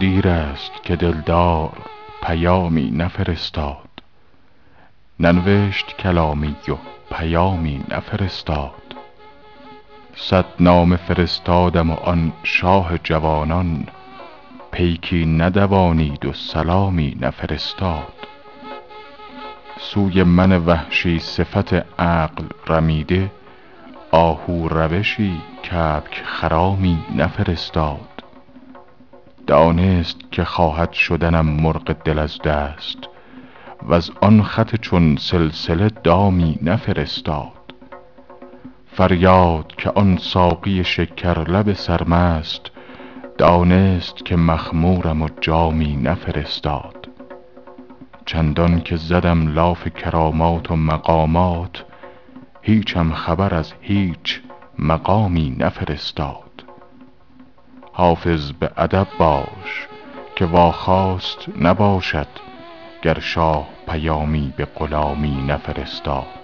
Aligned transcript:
دیر 0.00 0.28
است 0.28 0.72
که 0.82 0.96
دلدار 0.96 1.72
پیامی 2.22 2.90
نفرستاد. 2.90 3.88
ننوشت 5.20 5.96
کلامی 5.96 6.56
و 6.68 6.74
پیامی 7.14 7.84
نفرستاد. 7.88 8.82
صد 10.16 10.44
نامه 10.60 10.96
فرستادم 10.96 11.90
و 11.90 11.94
آن 11.94 12.32
شاه 12.42 12.98
جوانان 12.98 13.86
پیکی 14.72 15.26
ندوانید 15.26 16.24
و 16.24 16.32
سلامی 16.32 17.16
نفرستاد. 17.20 18.12
سوی 19.80 20.22
من 20.22 20.52
وحشی 20.52 21.18
صفت 21.18 21.74
عقل 22.00 22.44
رمیده 22.66 23.30
آهو 24.10 24.68
روشی 24.68 25.40
کبک 25.64 26.22
خرامی 26.24 26.98
نفرستاد. 27.16 28.17
دانست 29.48 30.16
که 30.30 30.44
خواهد 30.44 30.92
شدنم 30.92 31.46
مرغ 31.46 31.92
دل 31.92 32.18
از 32.18 32.42
دست 32.42 32.98
وز 33.88 34.10
آن 34.20 34.42
خط 34.42 34.76
چون 34.76 35.16
سلسله 35.16 35.90
دامی 36.04 36.58
نفرستاد. 36.62 37.74
فریاد 38.86 39.66
که 39.76 39.90
آن 39.90 40.16
ساقی 40.16 40.84
شکرلب 40.84 41.72
سرمست 41.72 42.60
دانست 43.38 44.24
که 44.24 44.36
مخمورم 44.36 45.22
و 45.22 45.28
جامی 45.40 45.96
نفرستاد. 45.96 47.08
چندان 48.26 48.80
که 48.80 48.96
زدم 48.96 49.54
لاف 49.54 49.88
کرامات 49.88 50.70
و 50.70 50.76
مقامات 50.76 51.84
هیچم 52.62 53.12
خبر 53.12 53.54
از 53.54 53.72
هیچ 53.80 54.40
مقامی 54.78 55.56
نفرستاد. 55.58 56.47
حافظ 57.98 58.52
به 58.52 58.70
ادب 58.76 59.06
باش 59.18 59.88
که 60.36 60.44
واخواست 60.44 61.38
نباشد 61.60 62.26
گر 63.02 63.18
شاه 63.18 63.68
پیامی 63.88 64.52
به 64.56 64.64
غلامی 64.64 65.42
نفرستاد. 65.48 66.37